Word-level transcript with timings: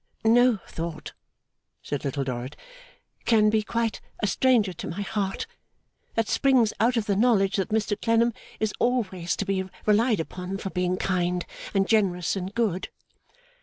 'No 0.25 0.57
thought,' 0.67 1.13
said 1.83 2.03
Little 2.03 2.23
Dorrit, 2.23 2.55
'can 3.25 3.51
be 3.51 3.61
quite 3.61 4.01
a 4.19 4.25
stranger 4.25 4.73
to 4.73 4.87
my 4.87 5.01
heart, 5.03 5.45
that 6.15 6.27
springs 6.27 6.73
out 6.79 6.97
of 6.97 7.05
the 7.05 7.15
knowledge 7.15 7.57
that 7.57 7.69
Mr 7.69 8.01
Clennam 8.01 8.33
is 8.59 8.73
always 8.79 9.35
to 9.35 9.45
be 9.45 9.69
relied 9.85 10.19
upon 10.19 10.57
for 10.57 10.71
being 10.71 10.97
kind 10.97 11.45
and 11.75 11.87
generous 11.87 12.35
and 12.35 12.55
good. 12.55 12.89